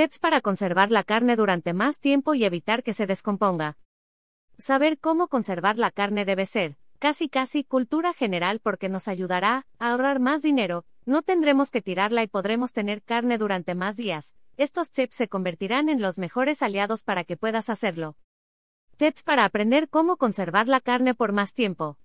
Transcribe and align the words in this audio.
Tips 0.00 0.18
para 0.18 0.40
conservar 0.40 0.90
la 0.90 1.04
carne 1.04 1.36
durante 1.36 1.74
más 1.74 2.00
tiempo 2.00 2.32
y 2.32 2.46
evitar 2.46 2.82
que 2.82 2.94
se 2.94 3.06
descomponga. 3.06 3.76
Saber 4.56 4.98
cómo 4.98 5.28
conservar 5.28 5.76
la 5.76 5.90
carne 5.90 6.24
debe 6.24 6.46
ser, 6.46 6.78
casi 6.98 7.28
casi, 7.28 7.64
cultura 7.64 8.14
general 8.14 8.60
porque 8.60 8.88
nos 8.88 9.08
ayudará 9.08 9.66
a 9.78 9.90
ahorrar 9.90 10.18
más 10.18 10.40
dinero, 10.40 10.86
no 11.04 11.20
tendremos 11.20 11.70
que 11.70 11.82
tirarla 11.82 12.22
y 12.22 12.28
podremos 12.28 12.72
tener 12.72 13.02
carne 13.02 13.36
durante 13.36 13.74
más 13.74 13.98
días. 13.98 14.34
Estos 14.56 14.90
tips 14.90 15.16
se 15.16 15.28
convertirán 15.28 15.90
en 15.90 16.00
los 16.00 16.18
mejores 16.18 16.62
aliados 16.62 17.02
para 17.02 17.24
que 17.24 17.36
puedas 17.36 17.68
hacerlo. 17.68 18.16
Tips 18.96 19.22
para 19.22 19.44
aprender 19.44 19.90
cómo 19.90 20.16
conservar 20.16 20.66
la 20.66 20.80
carne 20.80 21.14
por 21.14 21.32
más 21.32 21.52
tiempo. 21.52 21.98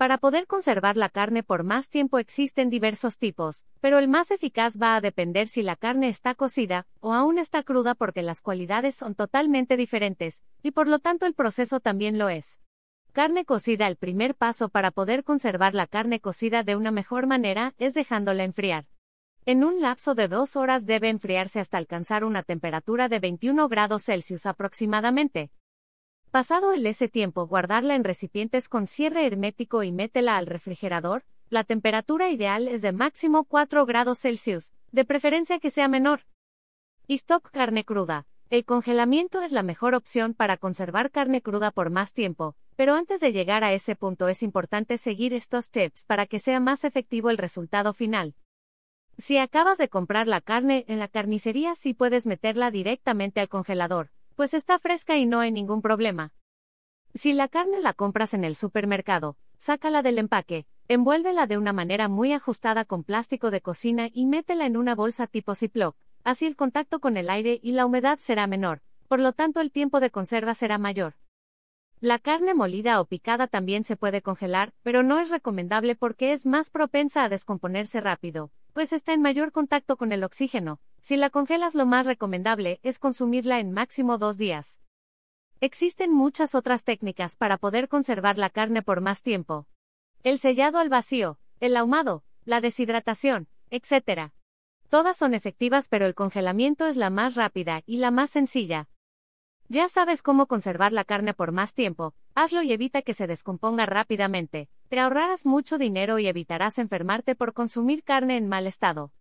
Para 0.00 0.16
poder 0.16 0.46
conservar 0.46 0.96
la 0.96 1.10
carne 1.10 1.42
por 1.42 1.62
más 1.62 1.90
tiempo 1.90 2.18
existen 2.18 2.70
diversos 2.70 3.18
tipos, 3.18 3.66
pero 3.82 3.98
el 3.98 4.08
más 4.08 4.30
eficaz 4.30 4.80
va 4.80 4.96
a 4.96 5.02
depender 5.02 5.46
si 5.46 5.62
la 5.62 5.76
carne 5.76 6.08
está 6.08 6.34
cocida 6.34 6.86
o 7.00 7.12
aún 7.12 7.36
está 7.36 7.62
cruda 7.62 7.94
porque 7.94 8.22
las 8.22 8.40
cualidades 8.40 8.94
son 8.94 9.14
totalmente 9.14 9.76
diferentes, 9.76 10.42
y 10.62 10.70
por 10.70 10.88
lo 10.88 11.00
tanto 11.00 11.26
el 11.26 11.34
proceso 11.34 11.80
también 11.80 12.16
lo 12.16 12.30
es. 12.30 12.60
Carne 13.12 13.44
cocida 13.44 13.88
El 13.88 13.96
primer 13.96 14.34
paso 14.34 14.70
para 14.70 14.90
poder 14.90 15.22
conservar 15.22 15.74
la 15.74 15.86
carne 15.86 16.18
cocida 16.18 16.62
de 16.62 16.76
una 16.76 16.92
mejor 16.92 17.26
manera 17.26 17.74
es 17.76 17.92
dejándola 17.92 18.44
enfriar. 18.44 18.86
En 19.44 19.64
un 19.64 19.82
lapso 19.82 20.14
de 20.14 20.28
dos 20.28 20.56
horas 20.56 20.86
debe 20.86 21.10
enfriarse 21.10 21.60
hasta 21.60 21.76
alcanzar 21.76 22.24
una 22.24 22.42
temperatura 22.42 23.10
de 23.10 23.20
21 23.20 23.68
grados 23.68 24.04
Celsius 24.04 24.46
aproximadamente. 24.46 25.50
Pasado 26.30 26.72
el 26.72 26.86
ese 26.86 27.08
tiempo, 27.08 27.48
guardarla 27.48 27.96
en 27.96 28.04
recipientes 28.04 28.68
con 28.68 28.86
cierre 28.86 29.26
hermético 29.26 29.82
y 29.82 29.90
métela 29.90 30.36
al 30.36 30.46
refrigerador. 30.46 31.24
La 31.48 31.64
temperatura 31.64 32.30
ideal 32.30 32.68
es 32.68 32.82
de 32.82 32.92
máximo 32.92 33.42
4 33.42 33.84
grados 33.84 34.20
Celsius, 34.20 34.72
de 34.92 35.04
preferencia 35.04 35.58
que 35.58 35.72
sea 35.72 35.88
menor. 35.88 36.20
stock 37.08 37.50
carne 37.50 37.84
cruda. 37.84 38.28
El 38.48 38.64
congelamiento 38.64 39.42
es 39.42 39.50
la 39.50 39.64
mejor 39.64 39.96
opción 39.96 40.34
para 40.34 40.56
conservar 40.56 41.10
carne 41.10 41.42
cruda 41.42 41.72
por 41.72 41.90
más 41.90 42.12
tiempo, 42.12 42.54
pero 42.76 42.94
antes 42.94 43.20
de 43.20 43.32
llegar 43.32 43.64
a 43.64 43.72
ese 43.72 43.96
punto 43.96 44.28
es 44.28 44.44
importante 44.44 44.98
seguir 44.98 45.34
estos 45.34 45.70
tips 45.70 46.04
para 46.04 46.26
que 46.26 46.38
sea 46.38 46.60
más 46.60 46.84
efectivo 46.84 47.30
el 47.30 47.38
resultado 47.38 47.92
final. 47.92 48.36
Si 49.18 49.36
acabas 49.36 49.78
de 49.78 49.88
comprar 49.88 50.28
la 50.28 50.40
carne 50.40 50.84
en 50.86 51.00
la 51.00 51.08
carnicería 51.08 51.74
sí 51.74 51.92
puedes 51.92 52.24
meterla 52.24 52.70
directamente 52.70 53.40
al 53.40 53.48
congelador, 53.48 54.10
pues 54.40 54.54
está 54.54 54.78
fresca 54.78 55.18
y 55.18 55.26
no 55.26 55.40
hay 55.40 55.52
ningún 55.52 55.82
problema. 55.82 56.32
Si 57.12 57.34
la 57.34 57.46
carne 57.46 57.78
la 57.78 57.92
compras 57.92 58.32
en 58.32 58.42
el 58.42 58.56
supermercado, 58.56 59.36
sácala 59.58 60.00
del 60.00 60.16
empaque, 60.16 60.64
envuélvela 60.88 61.46
de 61.46 61.58
una 61.58 61.74
manera 61.74 62.08
muy 62.08 62.32
ajustada 62.32 62.86
con 62.86 63.04
plástico 63.04 63.50
de 63.50 63.60
cocina 63.60 64.08
y 64.10 64.24
métela 64.24 64.64
en 64.64 64.78
una 64.78 64.94
bolsa 64.94 65.26
tipo 65.26 65.54
Ziploc, 65.54 65.94
así 66.24 66.46
el 66.46 66.56
contacto 66.56 67.00
con 67.00 67.18
el 67.18 67.28
aire 67.28 67.60
y 67.62 67.72
la 67.72 67.84
humedad 67.84 68.18
será 68.18 68.46
menor, 68.46 68.80
por 69.08 69.20
lo 69.20 69.34
tanto 69.34 69.60
el 69.60 69.70
tiempo 69.70 70.00
de 70.00 70.08
conserva 70.08 70.54
será 70.54 70.78
mayor. 70.78 71.16
La 72.00 72.18
carne 72.18 72.54
molida 72.54 72.98
o 73.02 73.04
picada 73.04 73.46
también 73.46 73.84
se 73.84 73.96
puede 73.96 74.22
congelar, 74.22 74.72
pero 74.82 75.02
no 75.02 75.18
es 75.18 75.28
recomendable 75.28 75.96
porque 75.96 76.32
es 76.32 76.46
más 76.46 76.70
propensa 76.70 77.24
a 77.24 77.28
descomponerse 77.28 78.00
rápido, 78.00 78.50
pues 78.72 78.94
está 78.94 79.12
en 79.12 79.20
mayor 79.20 79.52
contacto 79.52 79.98
con 79.98 80.12
el 80.12 80.24
oxígeno. 80.24 80.80
Si 81.00 81.16
la 81.16 81.30
congelas 81.30 81.74
lo 81.74 81.86
más 81.86 82.06
recomendable 82.06 82.78
es 82.82 82.98
consumirla 82.98 83.58
en 83.58 83.72
máximo 83.72 84.18
dos 84.18 84.36
días. 84.36 84.80
Existen 85.60 86.12
muchas 86.12 86.54
otras 86.54 86.84
técnicas 86.84 87.36
para 87.36 87.58
poder 87.58 87.88
conservar 87.88 88.38
la 88.38 88.50
carne 88.50 88.82
por 88.82 89.00
más 89.00 89.22
tiempo. 89.22 89.66
El 90.22 90.38
sellado 90.38 90.78
al 90.78 90.88
vacío, 90.88 91.38
el 91.60 91.76
ahumado, 91.76 92.24
la 92.44 92.60
deshidratación, 92.60 93.48
etc. 93.70 94.32
Todas 94.88 95.16
son 95.16 95.34
efectivas 95.34 95.88
pero 95.88 96.06
el 96.06 96.14
congelamiento 96.14 96.86
es 96.86 96.96
la 96.96 97.10
más 97.10 97.34
rápida 97.34 97.82
y 97.86 97.98
la 97.98 98.10
más 98.10 98.30
sencilla. 98.30 98.88
Ya 99.68 99.88
sabes 99.88 100.22
cómo 100.22 100.46
conservar 100.46 100.92
la 100.92 101.04
carne 101.04 101.32
por 101.32 101.52
más 101.52 101.74
tiempo, 101.74 102.14
hazlo 102.34 102.62
y 102.62 102.72
evita 102.72 103.02
que 103.02 103.14
se 103.14 103.26
descomponga 103.26 103.86
rápidamente. 103.86 104.68
Te 104.88 104.98
ahorrarás 104.98 105.46
mucho 105.46 105.78
dinero 105.78 106.18
y 106.18 106.26
evitarás 106.26 106.78
enfermarte 106.78 107.36
por 107.36 107.52
consumir 107.52 108.02
carne 108.02 108.36
en 108.36 108.48
mal 108.48 108.66
estado. 108.66 109.12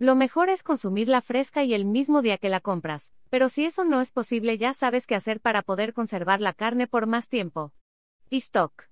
Lo 0.00 0.14
mejor 0.14 0.48
es 0.48 0.62
consumirla 0.62 1.20
fresca 1.20 1.62
y 1.62 1.74
el 1.74 1.84
mismo 1.84 2.22
día 2.22 2.38
que 2.38 2.48
la 2.48 2.60
compras, 2.60 3.12
pero 3.28 3.50
si 3.50 3.66
eso 3.66 3.84
no 3.84 4.00
es 4.00 4.12
posible 4.12 4.56
ya 4.56 4.72
sabes 4.72 5.06
qué 5.06 5.14
hacer 5.14 5.42
para 5.42 5.60
poder 5.60 5.92
conservar 5.92 6.40
la 6.40 6.54
carne 6.54 6.86
por 6.86 7.06
más 7.06 7.28
tiempo. 7.28 7.74
Stock. 8.30 8.89